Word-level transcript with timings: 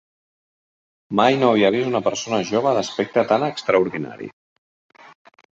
Mai 1.19 1.37
no 1.41 1.49
havia 1.49 1.69
vist 1.75 1.91
una 1.91 2.01
persona 2.09 2.41
jove 2.53 2.73
d'aspecte 2.79 3.27
tan 3.33 3.47
extraordinari. 3.51 4.31